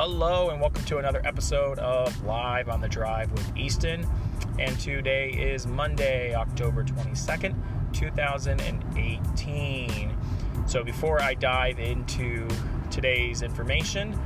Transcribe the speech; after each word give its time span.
Hello, 0.00 0.50
and 0.50 0.60
welcome 0.60 0.84
to 0.84 0.98
another 0.98 1.20
episode 1.24 1.80
of 1.80 2.24
Live 2.24 2.68
on 2.68 2.80
the 2.80 2.88
Drive 2.88 3.32
with 3.32 3.56
Easton. 3.56 4.06
And 4.56 4.78
today 4.78 5.30
is 5.30 5.66
Monday, 5.66 6.36
October 6.36 6.84
22nd, 6.84 7.56
2018. 7.92 10.16
So, 10.68 10.84
before 10.84 11.20
I 11.20 11.34
dive 11.34 11.80
into 11.80 12.46
today's 12.92 13.42
information, 13.42 14.16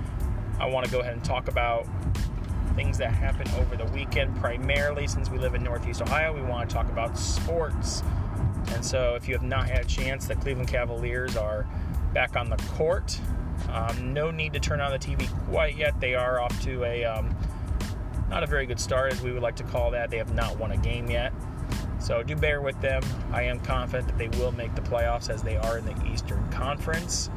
I 0.61 0.67
want 0.67 0.85
to 0.85 0.93
go 0.93 1.01
ahead 1.01 1.15
and 1.15 1.25
talk 1.25 1.49
about 1.49 1.89
things 2.77 2.99
that 2.99 3.15
happened 3.15 3.51
over 3.59 3.75
the 3.75 3.87
weekend. 3.93 4.37
Primarily, 4.37 5.07
since 5.07 5.31
we 5.31 5.39
live 5.39 5.55
in 5.55 5.63
Northeast 5.63 6.03
Ohio, 6.03 6.35
we 6.35 6.43
want 6.43 6.69
to 6.69 6.77
talk 6.77 6.91
about 6.91 7.17
sports. 7.17 8.03
And 8.73 8.85
so, 8.85 9.15
if 9.15 9.27
you 9.27 9.33
have 9.33 9.43
not 9.43 9.71
had 9.71 9.87
a 9.87 9.89
chance, 9.89 10.27
the 10.27 10.37
Cleveland 10.37 10.69
Cavaliers 10.69 11.35
are 11.35 11.67
back 12.13 12.37
on 12.37 12.51
the 12.51 12.59
court. 12.75 13.19
Um, 13.71 14.13
no 14.13 14.31
need 14.31 14.53
to 14.53 14.61
turn 14.61 14.81
on 14.81 14.91
the 14.91 14.99
TV 14.99 15.29
quite 15.49 15.77
yet. 15.77 15.99
They 16.01 16.15
are 16.15 16.41
off 16.41 16.61
to 16.63 16.85
a 16.85 17.05
um, 17.05 17.35
not 18.29 18.43
a 18.43 18.47
very 18.47 18.67
good 18.67 18.81
start, 18.81 19.13
as 19.13 19.21
we 19.21 19.33
would 19.33 19.43
like 19.43 19.57
to 19.57 19.65
call 19.65 19.91
that. 19.91 20.11
They 20.11 20.17
have 20.17 20.35
not 20.35 20.59
won 20.59 20.73
a 20.73 20.77
game 20.79 21.11
yet. 21.11 21.33
So 21.99 22.23
do 22.23 22.35
bear 22.35 22.61
with 22.61 22.81
them. 22.81 23.03
I 23.31 23.43
am 23.43 23.61
confident 23.61 24.09
that 24.09 24.19
they 24.19 24.29
will 24.39 24.53
make 24.53 24.75
the 24.75 24.81
playoffs 24.81 25.31
as 25.31 25.43
they 25.43 25.57
are 25.57 25.79
in 25.79 25.85
the 25.85 25.95
Eastern 26.07 26.51
Conference. 26.51 27.31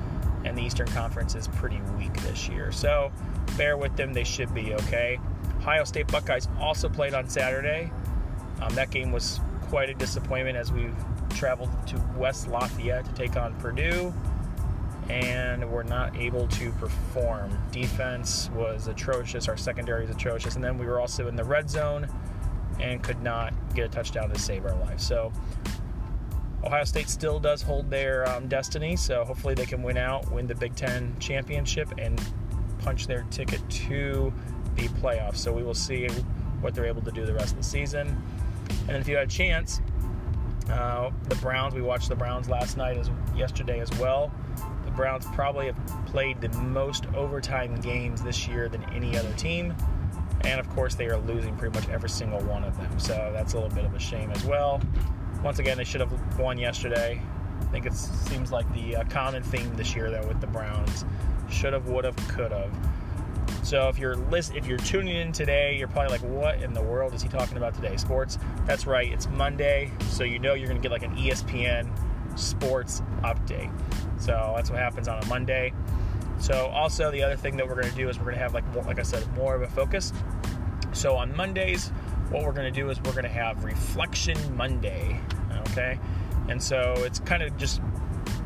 And 0.44 0.58
the 0.58 0.64
Eastern 0.64 0.88
Conference 0.88 1.36
is 1.36 1.48
pretty 1.50 1.82
weak 1.98 2.14
this 2.22 2.48
year. 2.48 2.72
So 2.72 3.12
bear 3.58 3.78
with 3.78 3.96
them. 3.96 4.14
They 4.14 4.24
should 4.24 4.54
be 4.54 4.74
okay. 4.74 5.20
Ohio 5.58 5.84
State 5.84 6.08
Buckeyes 6.08 6.48
also 6.60 6.90
played 6.90 7.14
on 7.14 7.28
Saturday. 7.30 7.92
Um, 8.62 8.74
that 8.76 8.90
game 8.90 9.12
was 9.12 9.40
quite 9.64 9.90
a 9.90 9.94
disappointment 9.94 10.58
as 10.58 10.72
we 10.72 10.90
traveled 11.30 11.70
to 11.88 12.02
West 12.16 12.48
Lafayette 12.48 13.06
to 13.06 13.12
take 13.14 13.36
on 13.36 13.54
Purdue 13.56 14.14
and 15.10 15.70
we're 15.70 15.84
not 15.84 16.16
able 16.18 16.48
to 16.48 16.72
perform. 16.74 17.58
Defense 17.72 18.50
was 18.56 18.88
atrocious, 18.88 19.48
our 19.48 19.58
secondary 19.58 20.06
is 20.06 20.10
atrocious, 20.10 20.56
and 20.56 20.64
then 20.64 20.78
we 20.78 20.86
were 20.86 21.00
also 21.00 21.28
in 21.28 21.36
the 21.36 21.44
red 21.44 21.70
zone 21.70 22.08
and 22.80 23.02
could 23.04 23.22
not 23.22 23.54
get 23.74 23.86
a 23.86 23.90
touchdown 23.90 24.30
to 24.30 24.40
save 24.40 24.66
our 24.66 24.76
lives. 24.80 25.06
So 25.06 25.32
Ohio 26.64 26.84
State 26.84 27.10
still 27.10 27.40
does 27.40 27.62
hold 27.62 27.90
their 27.90 28.28
um, 28.30 28.48
destiny, 28.48 28.96
so 28.96 29.24
hopefully 29.24 29.54
they 29.54 29.68
can 29.68 29.84
win 29.84 29.98
out, 29.98 30.30
win 30.32 30.48
the 30.48 30.56
Big 30.56 30.76
Ten 30.76 31.16
championship, 31.20 31.94
and 31.98 32.20
punch 32.80 33.06
their 33.06 33.24
ticket 33.30 33.68
to 33.70 34.34
the 34.76 34.88
playoffs. 34.90 35.38
So 35.38 35.52
we 35.52 35.64
will 35.64 35.76
see 35.76 36.08
what 36.62 36.74
they're 36.74 36.88
able 36.88 37.04
to 37.04 37.12
do 37.12 37.26
the 37.26 37.34
rest 37.34 37.52
of 37.52 37.58
the 37.58 37.64
season. 37.64 38.22
And 38.88 38.98
if 38.98 39.08
you 39.08 39.16
had 39.16 39.28
a 39.28 39.32
chance, 39.32 39.80
uh, 40.70 41.12
the 41.30 41.36
Browns, 41.36 41.76
we 41.76 41.82
watched 41.82 42.10
the 42.10 42.16
Browns 42.16 42.50
last 42.50 42.78
night 42.78 42.98
as 42.98 43.12
yesterday 43.36 43.80
as 43.80 43.92
well. 44.00 44.32
Browns 44.96 45.26
probably 45.34 45.68
have 45.68 46.06
played 46.06 46.42
the 46.42 46.50
most 46.60 47.06
overtime 47.16 47.80
games 47.82 48.22
this 48.22 48.48
year 48.48 48.70
than 48.70 48.84
any 48.94 49.18
other 49.18 49.32
team. 49.34 49.76
And 50.44 50.60
of 50.60 50.70
course, 50.70 50.96
they 50.96 51.08
are 51.08 51.18
losing 51.18 51.56
pretty 51.58 51.78
much 51.78 51.90
every 51.90 52.10
single 52.10 52.40
one 52.42 52.64
of 52.64 52.78
them. 52.78 53.00
So 53.00 53.32
that's 53.34 53.54
a 53.54 53.60
little 53.60 53.76
bit 53.76 53.86
of 53.86 53.94
a 53.94 54.00
shame 54.00 54.32
as 54.32 54.44
well. 54.46 54.82
Once 55.44 55.60
again, 55.60 55.78
they 55.78 55.84
should 55.84 56.02
have 56.02 56.40
won 56.40 56.58
yesterday. 56.58 57.22
I 57.62 57.66
think 57.66 57.86
it 57.86 57.94
seems 57.94 58.52
like 58.52 58.72
the 58.74 58.98
uh, 58.98 59.04
common 59.06 59.44
theme 59.44 59.74
this 59.76 59.96
year, 59.96 60.12
though, 60.12 60.26
with 60.28 60.40
the 60.42 60.48
Browns. 60.48 61.06
Should 61.50 61.74
have, 61.74 61.88
would 61.88 62.06
have, 62.06 62.16
could 62.28 62.52
have. 62.52 62.72
So 63.64 63.88
if 63.90 63.98
you're 63.98 64.16
list, 64.16 64.56
if 64.56 64.68
you're 64.68 64.78
tuning 64.78 65.16
in 65.16 65.32
today, 65.32 65.76
you're 65.76 65.88
probably 65.88 66.12
like, 66.12 66.22
"What 66.22 66.62
in 66.62 66.74
the 66.74 66.82
world 66.82 67.16
is 67.16 67.24
he 67.24 67.30
talking 67.30 67.58
about 67.58 67.74
today?" 67.74 67.98
Sports. 67.98 68.38
That's 68.66 68.86
right. 68.86 69.12
It's 69.12 69.28
Monday, 69.30 69.92
so 70.10 70.24
you 70.24 70.38
know 70.38 70.54
you're 70.54 70.72
to 70.72 70.78
get 70.78 70.92
like 70.92 71.04
an 71.04 71.16
ESPN 71.16 71.90
sports 72.38 73.02
update. 73.24 73.72
So 74.26 74.54
that's 74.56 74.72
what 74.72 74.80
happens 74.80 75.08
on 75.08 75.22
a 75.22 75.26
Monday. 75.28 75.72
So 76.40 76.68
also 76.68 77.12
the 77.12 77.22
other 77.22 77.36
thing 77.36 77.58
that 77.58 77.68
we're 77.68 77.76
going 77.76 77.90
to 77.90 77.96
do 77.96 78.10
is 78.10 78.18
we're 78.18 78.26
going 78.26 78.36
to 78.36 78.42
have 78.42 78.56
like 78.56 78.68
more, 78.74 78.84
like 78.84 79.00
I 79.00 79.04
said, 79.04 79.32
more 79.36 79.56
of 79.56 79.62
a 79.62 79.68
focus. 79.68 80.12
So 80.94 81.16
on 81.16 81.36
Mondays, 81.36 81.90
what 82.32 82.44
we're 82.44 82.52
going 82.52 82.72
to 82.74 82.80
do 82.80 82.90
is 82.90 82.98
we're 83.04 83.12
going 83.12 83.24
to 83.24 83.30
have 83.30 83.64
Reflection 83.64 84.38
Monday. 84.58 85.20
Okay, 85.72 86.00
and 86.50 86.62
so 86.62 86.94
it's 86.98 87.20
kind 87.20 87.44
of 87.44 87.56
just 87.58 87.82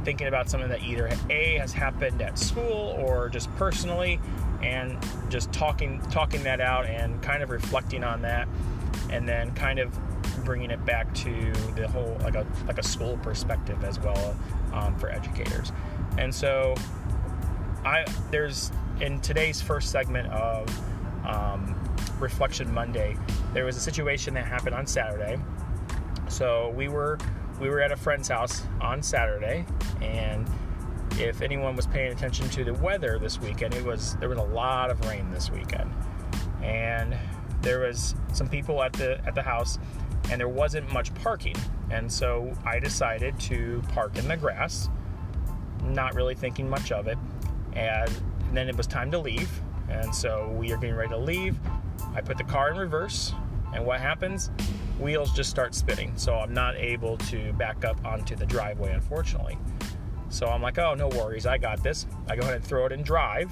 thinking 0.04 0.28
about 0.28 0.50
something 0.50 0.70
that 0.70 0.84
either 0.84 1.10
a 1.30 1.58
has 1.58 1.74
happened 1.74 2.22
at 2.22 2.38
school 2.38 2.96
or 3.00 3.30
just 3.30 3.54
personally, 3.56 4.20
and 4.62 4.98
just 5.30 5.52
talking 5.54 6.02
talking 6.12 6.44
that 6.44 6.60
out 6.60 6.88
and 6.88 7.22
kind 7.22 7.42
of 7.42 7.50
reflecting 7.50 8.04
on 8.04 8.22
that, 8.24 8.48
and 9.10 9.28
then 9.28 9.54
kind 9.54 9.80
of 9.80 9.98
bringing 10.44 10.72
it 10.72 10.84
back 10.86 11.14
to 11.14 11.52
the 11.76 11.88
whole 11.88 12.18
like 12.22 12.36
a 12.36 12.46
like 12.68 12.78
a 12.78 12.84
school 12.84 13.18
perspective 13.18 13.84
as 13.84 14.00
well 14.00 14.36
um, 14.74 14.98
for 14.98 15.10
educators. 15.10 15.72
And 16.18 16.34
so, 16.34 16.76
I 17.86 18.06
there's 18.32 18.72
in 19.02 19.20
today's 19.22 19.62
first 19.62 19.92
segment 19.92 20.28
of 20.32 20.68
um, 21.26 21.76
Reflection 22.20 22.74
Monday, 22.74 23.18
there 23.54 23.66
was 23.66 23.78
a 23.78 23.80
situation 23.80 24.34
that 24.34 24.46
happened 24.46 24.76
on 24.76 24.86
Saturday. 24.86 25.38
So 26.28 26.74
we 26.76 26.88
were 26.88 27.18
we 27.60 27.70
were 27.70 27.82
at 27.82 27.92
a 27.92 27.98
friend's 27.98 28.28
house 28.28 28.64
on 28.82 29.02
Saturday, 29.02 29.66
and 30.02 30.50
if 31.18 31.42
anyone 31.42 31.76
was 31.76 31.88
paying 31.88 32.12
attention 32.12 32.50
to 32.50 32.64
the 32.64 32.74
weather 32.76 33.20
this 33.20 33.40
weekend, 33.40 33.74
it 33.74 33.84
was 33.84 34.16
there 34.18 34.30
was 34.30 34.38
a 34.38 34.44
lot 34.44 34.90
of 34.90 35.00
rain 35.08 35.30
this 35.32 35.50
weekend, 35.50 35.92
and 36.62 37.18
there 37.62 37.80
was 37.80 38.16
some 38.34 38.48
people 38.48 38.82
at 38.84 38.94
the 38.94 39.20
at 39.26 39.36
the 39.36 39.42
house 39.42 39.78
and 40.32 40.40
there 40.40 40.50
wasn't 40.50 40.92
much 40.92 41.14
parking. 41.16 41.56
And 41.90 42.12
so 42.12 42.54
I 42.66 42.80
decided 42.80 43.40
to 43.42 43.82
park 43.94 44.18
in 44.18 44.28
the 44.28 44.38
grass, 44.38 44.90
not 45.84 46.14
really 46.14 46.36
thinking 46.36 46.70
much 46.70 46.92
of 46.92 47.08
it. 47.08 47.18
And 47.74 48.10
then 48.54 48.68
it 48.70 48.76
was 48.76 48.88
time 48.88 49.12
to 49.12 49.20
leave. 49.20 49.50
And 49.90 50.14
so 50.14 50.50
we 50.58 50.72
are 50.72 50.78
getting 50.78 50.96
ready 50.96 51.10
to 51.10 51.18
leave. 51.18 51.58
I 52.14 52.22
put 52.22 52.38
the 52.38 52.44
car 52.44 52.72
in 52.72 52.78
reverse, 52.78 53.34
and 53.74 53.86
what 53.86 54.00
happens? 54.00 54.52
Wheels 55.00 55.32
just 55.34 55.50
start 55.50 55.74
spinning. 55.74 56.14
So 56.16 56.36
I'm 56.36 56.54
not 56.54 56.76
able 56.76 57.18
to 57.18 57.54
back 57.54 57.86
up 57.86 58.04
onto 58.06 58.36
the 58.36 58.46
driveway, 58.46 58.94
unfortunately. 58.94 59.58
So 60.30 60.46
I'm 60.48 60.62
like, 60.62 60.78
oh, 60.78 60.94
no 60.94 61.08
worries, 61.08 61.46
I 61.48 61.58
got 61.58 61.82
this. 61.82 62.06
I 62.28 62.36
go 62.36 62.42
ahead 62.42 62.56
and 62.56 62.64
throw 62.64 62.86
it 62.86 62.92
in 62.92 63.02
drive, 63.02 63.52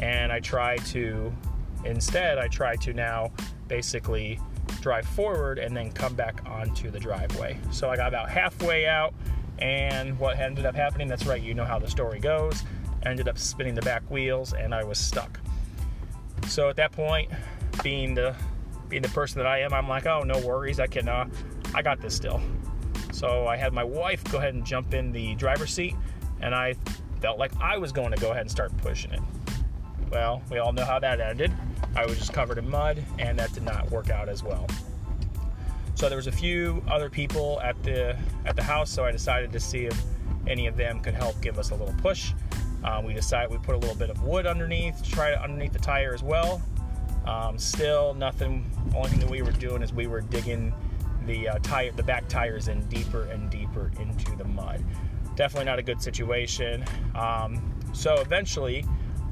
and 0.00 0.30
I 0.30 0.40
try 0.40 0.76
to, 0.76 1.32
instead, 1.84 2.38
I 2.38 2.48
try 2.48 2.76
to 2.76 2.92
now 2.92 3.32
basically 3.68 4.38
drive 4.80 5.06
forward 5.06 5.58
and 5.58 5.76
then 5.76 5.90
come 5.90 6.14
back 6.14 6.42
onto 6.46 6.90
the 6.90 6.98
driveway. 6.98 7.58
So 7.70 7.90
I 7.90 7.96
got 7.96 8.08
about 8.08 8.30
halfway 8.30 8.86
out, 8.86 9.14
and 9.58 10.18
what 10.18 10.38
ended 10.38 10.66
up 10.66 10.74
happening, 10.74 11.08
that's 11.08 11.26
right, 11.26 11.42
you 11.42 11.54
know 11.54 11.64
how 11.64 11.78
the 11.78 11.88
story 11.88 12.18
goes, 12.18 12.64
I 13.04 13.10
ended 13.10 13.28
up 13.28 13.38
spinning 13.38 13.74
the 13.74 13.82
back 13.82 14.02
wheels 14.10 14.52
and 14.52 14.74
I 14.74 14.82
was 14.84 14.98
stuck. 14.98 15.40
So 16.48 16.68
at 16.68 16.76
that 16.76 16.92
point, 16.92 17.30
being 17.82 18.14
the 18.14 18.34
being 18.88 19.02
the 19.02 19.08
person 19.08 19.38
that 19.38 19.46
I 19.46 19.60
am, 19.60 19.72
I'm 19.72 19.88
like, 19.88 20.06
oh, 20.06 20.22
no 20.22 20.38
worries, 20.40 20.78
I 20.78 20.86
can, 20.86 21.08
uh, 21.08 21.26
I 21.74 21.82
got 21.82 22.00
this 22.00 22.14
still. 22.14 22.40
So 23.12 23.46
I 23.46 23.56
had 23.56 23.72
my 23.72 23.84
wife 23.84 24.22
go 24.24 24.38
ahead 24.38 24.54
and 24.54 24.64
jump 24.64 24.92
in 24.92 25.10
the 25.10 25.34
driver's 25.36 25.72
seat, 25.72 25.94
and 26.40 26.54
I 26.54 26.74
felt 27.20 27.38
like 27.38 27.52
I 27.60 27.78
was 27.78 27.92
going 27.92 28.10
to 28.10 28.20
go 28.20 28.30
ahead 28.30 28.42
and 28.42 28.50
start 28.50 28.76
pushing 28.78 29.12
it. 29.12 29.20
Well, 30.10 30.42
we 30.50 30.58
all 30.58 30.72
know 30.72 30.84
how 30.84 30.98
that 30.98 31.20
ended. 31.20 31.50
I 31.96 32.06
was 32.06 32.18
just 32.18 32.32
covered 32.32 32.58
in 32.58 32.68
mud, 32.68 33.02
and 33.18 33.38
that 33.38 33.52
did 33.52 33.62
not 33.62 33.90
work 33.90 34.10
out 34.10 34.28
as 34.28 34.42
well. 34.42 34.66
So 35.94 36.08
there 36.08 36.16
was 36.16 36.26
a 36.26 36.32
few 36.32 36.82
other 36.88 37.08
people 37.08 37.60
at 37.62 37.80
the 37.82 38.16
at 38.44 38.56
the 38.56 38.62
house, 38.62 38.90
so 38.90 39.04
I 39.04 39.12
decided 39.12 39.52
to 39.52 39.60
see 39.60 39.86
if 39.86 40.02
any 40.46 40.66
of 40.66 40.76
them 40.76 41.00
could 41.00 41.14
help 41.14 41.40
give 41.40 41.58
us 41.58 41.70
a 41.70 41.74
little 41.74 41.94
push. 41.98 42.32
Um, 42.84 43.04
we 43.04 43.14
decided 43.14 43.50
we 43.50 43.58
put 43.58 43.74
a 43.74 43.78
little 43.78 43.96
bit 43.96 44.10
of 44.10 44.22
wood 44.22 44.46
underneath 44.46 45.02
to 45.02 45.10
try 45.10 45.30
to 45.30 45.42
underneath 45.42 45.72
the 45.72 45.78
tire 45.78 46.12
as 46.12 46.22
well. 46.22 46.60
Um, 47.26 47.58
still 47.58 48.12
nothing. 48.14 48.70
Only 48.94 49.10
thing 49.10 49.20
that 49.20 49.30
we 49.30 49.40
were 49.42 49.52
doing 49.52 49.82
is 49.82 49.92
we 49.92 50.06
were 50.06 50.20
digging 50.20 50.74
the 51.26 51.48
uh, 51.48 51.58
tire, 51.62 51.92
the 51.92 52.02
back 52.02 52.28
tires 52.28 52.68
in 52.68 52.86
deeper 52.88 53.24
and 53.24 53.48
deeper 53.48 53.90
into 53.98 54.36
the 54.36 54.44
mud. 54.44 54.84
Definitely 55.36 55.64
not 55.64 55.78
a 55.78 55.82
good 55.82 56.02
situation. 56.02 56.84
Um, 57.14 57.72
so 57.92 58.16
eventually, 58.16 58.84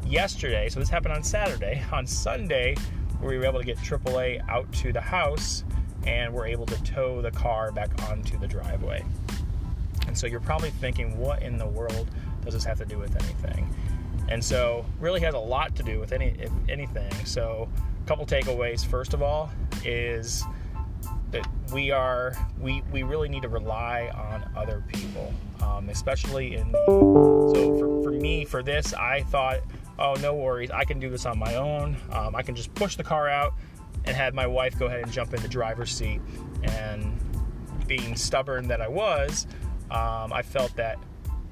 yesterday, 0.07 0.69
so 0.69 0.81
this 0.81 0.89
happened 0.89 1.15
on 1.15 1.23
Saturday, 1.23 1.83
on 1.93 2.07
Sunday, 2.07 2.77
we 3.21 3.39
were 3.39 3.45
able 3.45 3.61
to 3.61 3.67
get 3.67 3.79
AAA 3.79 4.47
out 4.49 4.71
to 4.73 4.93
the 4.93 5.01
house 5.01 5.65
and 6.07 6.33
we're 6.33 6.47
able 6.47 6.67
to 6.67 6.83
tow 6.83 7.23
the 7.23 7.31
car 7.31 7.71
back 7.71 7.91
onto 8.11 8.39
the 8.39 8.49
driveway. 8.49 9.05
And 10.07 10.19
so 10.19 10.27
you're 10.27 10.41
probably 10.41 10.71
thinking, 10.71 11.17
what 11.17 11.43
in 11.43 11.57
the 11.57 11.67
world 11.67 12.09
does 12.45 12.55
this 12.55 12.65
have 12.65 12.79
to 12.79 12.85
do 12.85 12.99
with 12.99 13.15
anything? 13.23 13.73
And 14.29 14.45
so, 14.45 14.85
really 15.01 15.21
has 15.21 15.35
a 15.35 15.39
lot 15.39 15.77
to 15.77 15.83
do 15.83 16.01
with 16.01 16.13
any 16.13 16.35
anything. 16.69 17.13
So, 17.25 17.69
a 18.03 18.09
couple 18.09 18.25
takeaways. 18.25 18.85
First 18.85 19.15
of 19.15 19.23
all, 19.23 19.51
is 19.85 20.45
that 21.33 21.47
we 21.73 21.91
are 21.91 22.35
we 22.61 22.83
we 22.93 23.03
really 23.03 23.29
need 23.29 23.43
to 23.43 23.49
rely 23.49 24.11
on 24.15 24.51
other 24.57 24.85
people, 24.89 25.33
um, 25.61 25.89
especially 25.89 26.57
in. 26.57 26.73
The, 26.73 26.85
so 26.87 27.79
for, 27.79 28.03
for 28.05 28.11
me, 28.11 28.45
for 28.45 28.63
this, 28.63 28.95
I 28.95 29.23
thought 29.23 29.61
oh, 29.99 30.15
no 30.21 30.35
worries, 30.35 30.71
I 30.71 30.85
can 30.85 30.99
do 30.99 31.11
this 31.11 31.27
on 31.27 31.39
my 31.39 31.57
own. 31.57 31.97
Um, 32.11 32.35
I 32.35 32.43
can 32.43 32.55
just 32.55 32.75
push 32.75 32.97
the 32.97 33.05
car 33.05 33.29
out 33.29 33.55
and 34.05 34.17
have 34.17 34.35
my 34.35 34.47
wife 34.47 34.79
go 34.79 34.87
ahead 34.87 35.03
and 35.03 35.13
jump 35.13 35.35
in 35.35 35.43
the 35.43 35.49
driver's 35.49 35.91
seat. 35.91 36.21
And 36.63 37.19
being 37.87 38.17
stubborn 38.17 38.69
that 38.69 38.81
I 38.81 38.89
was, 38.89 39.47
um, 39.91 40.33
I 40.33 40.43
felt 40.43 40.75
that, 40.77 40.99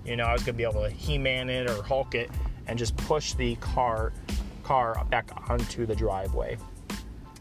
you 0.05 0.17
know, 0.17 0.25
I 0.25 0.33
was 0.33 0.43
going 0.43 0.55
to 0.55 0.59
be 0.59 0.65
able 0.65 0.83
to 0.83 0.91
He 0.91 1.19
Man 1.19 1.51
it 1.51 1.69
or 1.69 1.83
Hulk 1.83 2.15
it 2.15 2.31
and 2.67 2.79
just 2.79 2.97
push 2.97 3.35
the 3.35 3.57
car 3.57 4.13
car 4.63 5.05
back 5.11 5.31
onto 5.51 5.87
the 5.87 5.95
driveway. 5.95 6.57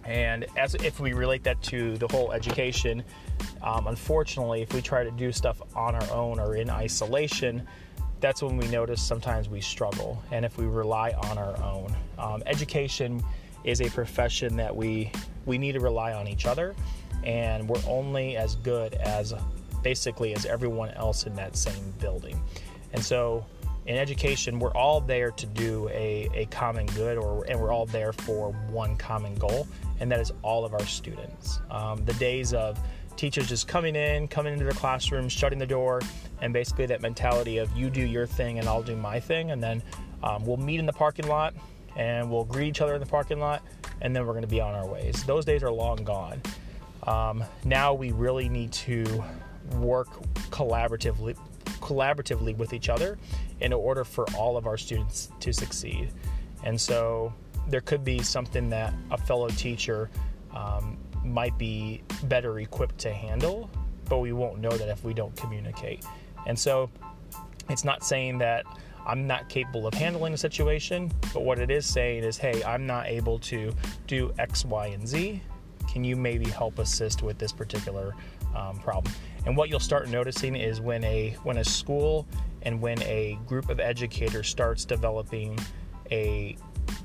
And 0.03 0.47
as 0.57 0.73
if 0.75 0.99
we 0.99 1.13
relate 1.13 1.43
that 1.43 1.61
to 1.63 1.97
the 1.97 2.07
whole 2.07 2.31
education, 2.31 3.03
um, 3.61 3.87
unfortunately, 3.87 4.63
if 4.63 4.73
we 4.73 4.81
try 4.81 5.03
to 5.03 5.11
do 5.11 5.31
stuff 5.31 5.61
on 5.75 5.93
our 5.93 6.11
own 6.11 6.39
or 6.39 6.55
in 6.55 6.69
isolation, 6.69 7.67
that's 8.19 8.41
when 8.41 8.57
we 8.57 8.67
notice 8.67 9.01
sometimes 9.01 9.49
we 9.49 9.61
struggle. 9.61 10.21
And 10.31 10.45
if 10.45 10.57
we 10.57 10.65
rely 10.65 11.11
on 11.11 11.37
our 11.37 11.61
own, 11.63 11.95
um, 12.17 12.43
education 12.45 13.23
is 13.63 13.81
a 13.81 13.89
profession 13.89 14.55
that 14.57 14.75
we 14.75 15.11
we 15.45 15.57
need 15.57 15.73
to 15.73 15.79
rely 15.79 16.13
on 16.13 16.27
each 16.27 16.45
other, 16.45 16.75
and 17.23 17.67
we're 17.67 17.81
only 17.87 18.37
as 18.37 18.55
good 18.57 18.93
as 18.95 19.33
basically 19.83 20.33
as 20.33 20.45
everyone 20.45 20.89
else 20.91 21.25
in 21.25 21.33
that 21.35 21.55
same 21.55 21.93
building. 21.99 22.41
And 22.93 23.03
so 23.03 23.45
in 23.85 23.95
education, 23.95 24.59
we're 24.59 24.73
all 24.73 25.01
there 25.01 25.31
to 25.31 25.45
do 25.47 25.89
a, 25.89 26.29
a 26.33 26.45
common 26.47 26.85
good, 26.87 27.17
or 27.17 27.45
and 27.45 27.59
we're 27.59 27.71
all 27.71 27.85
there 27.85 28.13
for 28.13 28.51
one 28.69 28.95
common 28.97 29.35
goal, 29.35 29.67
and 29.99 30.11
that 30.11 30.19
is 30.19 30.31
all 30.43 30.65
of 30.65 30.73
our 30.73 30.85
students. 30.85 31.59
Um, 31.71 32.03
the 32.05 32.13
days 32.13 32.53
of 32.53 32.79
teachers 33.15 33.49
just 33.49 33.67
coming 33.67 33.95
in, 33.95 34.27
coming 34.27 34.53
into 34.53 34.63
their 34.63 34.73
classrooms, 34.73 35.33
shutting 35.33 35.59
the 35.59 35.65
door, 35.65 36.01
and 36.41 36.53
basically 36.53 36.85
that 36.87 37.01
mentality 37.01 37.57
of 37.57 37.75
you 37.75 37.89
do 37.89 38.01
your 38.01 38.25
thing 38.25 38.59
and 38.59 38.67
I'll 38.67 38.83
do 38.83 38.95
my 38.95 39.19
thing, 39.19 39.51
and 39.51 39.61
then 39.61 39.83
um, 40.23 40.45
we'll 40.45 40.57
meet 40.57 40.79
in 40.79 40.85
the 40.85 40.93
parking 40.93 41.27
lot 41.27 41.53
and 41.95 42.29
we'll 42.29 42.45
greet 42.45 42.67
each 42.67 42.81
other 42.81 42.93
in 42.93 42.99
the 42.99 43.05
parking 43.05 43.39
lot, 43.39 43.61
and 44.01 44.15
then 44.15 44.25
we're 44.25 44.33
going 44.33 44.43
to 44.43 44.47
be 44.47 44.61
on 44.61 44.73
our 44.73 44.87
ways. 44.87 45.23
Those 45.25 45.43
days 45.43 45.63
are 45.63 45.71
long 45.71 45.97
gone. 45.97 46.41
Um, 47.03 47.43
now 47.65 47.93
we 47.93 48.11
really 48.11 48.47
need 48.47 48.71
to 48.73 49.23
work 49.75 50.07
collaboratively 50.49 51.37
collaboratively 51.81 52.55
with 52.57 52.73
each 52.73 52.89
other 52.89 53.17
in 53.61 53.73
order 53.73 54.03
for 54.03 54.25
all 54.35 54.57
of 54.57 54.67
our 54.67 54.77
students 54.77 55.31
to 55.39 55.53
succeed. 55.53 56.11
And 56.63 56.79
so 56.79 57.33
there 57.67 57.81
could 57.81 58.03
be 58.03 58.19
something 58.19 58.69
that 58.69 58.93
a 59.11 59.17
fellow 59.17 59.49
teacher 59.49 60.09
um, 60.53 60.97
might 61.23 61.57
be 61.57 62.01
better 62.23 62.59
equipped 62.59 62.97
to 62.99 63.13
handle, 63.13 63.69
but 64.05 64.19
we 64.19 64.33
won't 64.33 64.59
know 64.59 64.71
that 64.71 64.89
if 64.89 65.03
we 65.03 65.13
don't 65.13 65.35
communicate. 65.35 66.03
And 66.45 66.57
so 66.57 66.89
it's 67.69 67.83
not 67.83 68.03
saying 68.03 68.39
that 68.39 68.65
I'm 69.05 69.25
not 69.25 69.49
capable 69.49 69.87
of 69.87 69.93
handling 69.93 70.33
a 70.33 70.37
situation, 70.37 71.11
but 71.33 71.43
what 71.43 71.59
it 71.59 71.71
is 71.71 71.85
saying 71.85 72.23
is, 72.23 72.37
hey, 72.37 72.63
I'm 72.63 72.85
not 72.85 73.07
able 73.07 73.39
to 73.39 73.73
do 74.07 74.33
X, 74.37 74.65
Y, 74.65 74.87
and 74.87 75.07
Z. 75.07 75.41
Can 75.91 76.03
you 76.03 76.15
maybe 76.15 76.45
help 76.49 76.77
assist 76.77 77.23
with 77.23 77.39
this 77.39 77.51
particular 77.51 78.15
um, 78.55 78.77
problem? 78.79 79.13
And 79.45 79.57
what 79.57 79.69
you'll 79.69 79.79
start 79.79 80.09
noticing 80.09 80.55
is 80.55 80.81
when 80.81 81.03
a 81.03 81.35
when 81.43 81.57
a 81.57 81.63
school 81.63 82.27
and 82.61 82.81
when 82.81 83.01
a 83.03 83.39
group 83.47 83.69
of 83.69 83.79
educators 83.79 84.47
starts 84.47 84.85
developing 84.85 85.57
a 86.11 86.55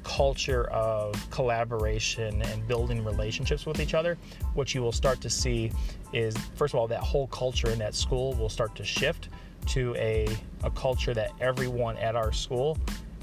culture 0.02 0.64
of 0.70 1.14
collaboration 1.31 2.42
and 2.42 2.66
building 2.69 3.04
relationships 3.04 3.66
with 3.66 3.81
each 3.81 3.94
other, 3.94 4.16
what 4.54 4.75
you 4.75 4.82
will 4.82 4.92
start 4.92 5.20
to 5.20 5.31
see 5.31 5.70
is 6.12 6.36
first 6.54 6.75
of 6.75 6.81
all 6.81 6.86
that 6.88 7.00
whole 7.00 7.26
culture 7.28 7.70
in 7.70 7.78
that 7.78 7.94
school 7.94 8.34
will 8.34 8.48
start 8.48 8.75
to 8.76 8.84
shift 8.84 9.28
to 9.66 9.94
a, 9.96 10.28
a 10.62 10.70
culture 10.70 11.14
that 11.14 11.32
everyone 11.40 11.96
at 11.96 12.16
our 12.16 12.32
school 12.32 12.78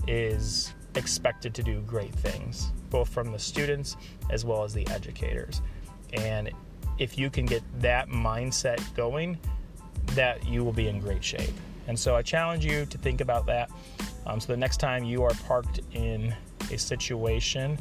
is 0.08 0.74
expected 0.96 1.54
to 1.54 1.64
do 1.64 1.82
great 1.82 2.14
things, 2.14 2.72
both 2.90 3.10
from 3.10 3.32
the 3.32 3.40
students 3.40 3.96
as 4.30 4.44
well 4.44 4.64
as 4.64 4.74
the 4.74 4.88
educators. 4.88 5.62
And 6.14 6.52
if 6.98 7.18
you 7.18 7.30
can 7.30 7.46
get 7.46 7.64
that 7.80 8.10
mindset 8.10 8.82
going, 8.96 9.38
that 10.08 10.46
you 10.46 10.64
will 10.64 10.74
be 10.74 10.88
in 10.88 11.00
great 11.00 11.24
shape. 11.24 11.54
And 11.88 11.98
so 11.98 12.16
I 12.16 12.22
challenge 12.22 12.66
you 12.66 12.86
to 12.86 12.98
think 12.98 13.22
about 13.22 13.46
that. 13.48 13.72
Um, 14.26 14.40
so 14.40 14.48
the 14.48 14.58
next 14.58 14.78
time 14.78 15.04
you 15.04 15.24
are 15.24 15.34
parked 15.48 15.80
in 15.94 16.34
a 16.72 16.78
situation 16.78 17.78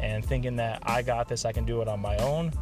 and 0.00 0.24
thinking 0.24 0.56
that 0.56 0.82
I 0.84 1.02
got 1.02 1.28
this, 1.28 1.44
I 1.44 1.52
can 1.52 1.64
do 1.64 1.82
it 1.82 1.88
on 1.88 2.00
my 2.00 2.16
own, 2.18 2.52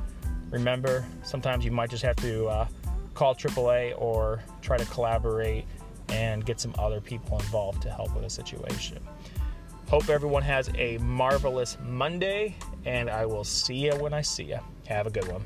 remember 0.50 1.05
sometimes 1.23 1.64
you 1.64 1.70
might 1.70 1.90
just 1.90 2.02
have 2.02 2.17
to 2.17 2.46
uh, 2.46 2.69
call 3.14 3.34
AAA 3.34 3.94
or 4.00 4.43
try 4.62 4.76
to 4.76 4.84
collaborate 4.87 5.64
and 6.08 6.44
get 6.44 6.61
some 6.61 6.75
other 6.78 7.00
people 7.00 7.38
involved 7.38 7.82
to 7.82 7.90
help 7.90 8.14
with 8.14 8.25
a 8.25 8.31
situation. 8.31 8.99
Hope 9.88 10.08
everyone 10.08 10.43
has 10.43 10.69
a 10.76 10.99
marvelous 10.99 11.79
Monday, 11.84 12.56
and 12.84 13.08
I 13.08 13.25
will 13.25 13.44
see 13.44 13.76
you 13.76 13.93
when 13.96 14.12
I 14.12 14.20
see 14.20 14.44
you. 14.44 14.58
Have 14.88 15.06
a 15.06 15.11
good 15.11 15.29
one. 15.29 15.44